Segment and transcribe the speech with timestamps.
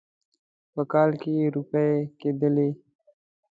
[0.73, 2.69] په کال کې روپۍ کېدلې.